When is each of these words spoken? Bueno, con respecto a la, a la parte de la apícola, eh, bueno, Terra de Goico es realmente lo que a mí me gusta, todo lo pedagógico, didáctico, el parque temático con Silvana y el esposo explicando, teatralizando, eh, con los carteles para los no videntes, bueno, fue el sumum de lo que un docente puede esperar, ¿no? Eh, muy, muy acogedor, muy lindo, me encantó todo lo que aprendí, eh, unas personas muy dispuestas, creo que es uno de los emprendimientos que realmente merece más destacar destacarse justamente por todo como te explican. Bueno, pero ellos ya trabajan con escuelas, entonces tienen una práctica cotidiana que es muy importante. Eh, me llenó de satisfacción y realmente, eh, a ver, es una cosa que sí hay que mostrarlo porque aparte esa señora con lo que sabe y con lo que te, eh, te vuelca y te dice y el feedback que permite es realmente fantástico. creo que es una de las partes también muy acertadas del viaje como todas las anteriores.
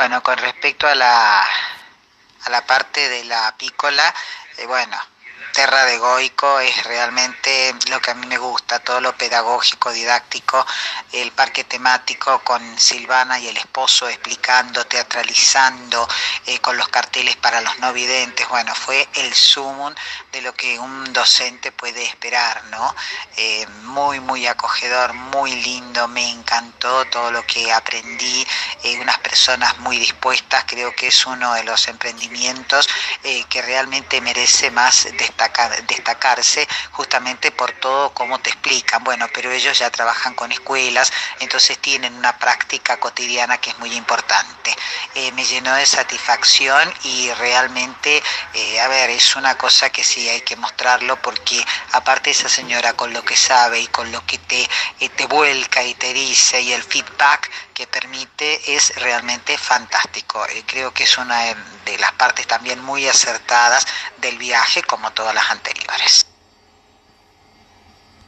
Bueno, 0.00 0.22
con 0.22 0.38
respecto 0.38 0.86
a 0.88 0.94
la, 0.94 1.42
a 1.42 2.48
la 2.48 2.64
parte 2.64 3.06
de 3.10 3.22
la 3.24 3.48
apícola, 3.48 4.14
eh, 4.56 4.64
bueno, 4.64 4.96
Terra 5.52 5.84
de 5.84 5.98
Goico 5.98 6.60
es 6.60 6.84
realmente 6.84 7.74
lo 7.90 8.00
que 8.00 8.12
a 8.12 8.14
mí 8.14 8.26
me 8.26 8.38
gusta, 8.38 8.78
todo 8.78 9.00
lo 9.00 9.16
pedagógico, 9.16 9.92
didáctico, 9.92 10.64
el 11.12 11.32
parque 11.32 11.64
temático 11.64 12.40
con 12.44 12.78
Silvana 12.78 13.38
y 13.38 13.48
el 13.48 13.56
esposo 13.56 14.08
explicando, 14.08 14.86
teatralizando, 14.86 16.08
eh, 16.46 16.60
con 16.60 16.76
los 16.76 16.88
carteles 16.88 17.36
para 17.36 17.60
los 17.60 17.78
no 17.80 17.92
videntes, 17.92 18.48
bueno, 18.48 18.74
fue 18.74 19.08
el 19.14 19.34
sumum 19.34 19.92
de 20.30 20.40
lo 20.40 20.54
que 20.54 20.78
un 20.78 21.12
docente 21.12 21.72
puede 21.72 22.04
esperar, 22.04 22.64
¿no? 22.66 22.94
Eh, 23.36 23.66
muy, 23.82 24.20
muy 24.20 24.46
acogedor, 24.46 25.12
muy 25.14 25.56
lindo, 25.56 26.06
me 26.06 26.30
encantó 26.30 27.04
todo 27.06 27.32
lo 27.32 27.44
que 27.44 27.72
aprendí, 27.72 28.46
eh, 28.92 29.00
unas 29.00 29.18
personas 29.18 29.78
muy 29.78 29.98
dispuestas, 29.98 30.64
creo 30.66 30.94
que 30.94 31.08
es 31.08 31.26
uno 31.26 31.54
de 31.54 31.64
los 31.64 31.88
emprendimientos 31.88 32.88
que 33.48 33.62
realmente 33.62 34.20
merece 34.20 34.70
más 34.70 35.08
destacar 35.16 35.84
destacarse 35.86 36.66
justamente 36.92 37.50
por 37.50 37.72
todo 37.72 38.12
como 38.14 38.38
te 38.38 38.50
explican. 38.50 39.04
Bueno, 39.04 39.28
pero 39.32 39.50
ellos 39.50 39.78
ya 39.78 39.90
trabajan 39.90 40.34
con 40.34 40.52
escuelas, 40.52 41.12
entonces 41.40 41.78
tienen 41.78 42.14
una 42.14 42.38
práctica 42.38 42.98
cotidiana 42.98 43.58
que 43.58 43.70
es 43.70 43.78
muy 43.78 43.94
importante. 43.94 44.74
Eh, 45.14 45.32
me 45.32 45.44
llenó 45.44 45.74
de 45.74 45.86
satisfacción 45.86 46.92
y 47.04 47.32
realmente, 47.32 48.22
eh, 48.54 48.80
a 48.80 48.88
ver, 48.88 49.10
es 49.10 49.36
una 49.36 49.56
cosa 49.56 49.90
que 49.90 50.04
sí 50.04 50.28
hay 50.28 50.42
que 50.42 50.56
mostrarlo 50.56 51.20
porque 51.20 51.64
aparte 51.92 52.30
esa 52.30 52.48
señora 52.48 52.92
con 52.94 53.12
lo 53.12 53.22
que 53.22 53.36
sabe 53.36 53.80
y 53.80 53.86
con 53.88 54.10
lo 54.12 54.24
que 54.26 54.38
te, 54.38 54.68
eh, 55.00 55.08
te 55.08 55.26
vuelca 55.26 55.82
y 55.82 55.94
te 55.94 56.12
dice 56.12 56.60
y 56.60 56.72
el 56.72 56.82
feedback 56.82 57.50
que 57.74 57.86
permite 57.86 58.76
es 58.80 58.94
realmente 58.96 59.58
fantástico. 59.58 60.42
creo 60.66 60.92
que 60.94 61.04
es 61.04 61.18
una 61.18 61.54
de 61.84 61.98
las 61.98 62.12
partes 62.12 62.46
también 62.46 62.82
muy 62.82 63.06
acertadas 63.06 63.86
del 64.16 64.38
viaje 64.38 64.82
como 64.82 65.10
todas 65.12 65.34
las 65.34 65.50
anteriores. 65.50 66.26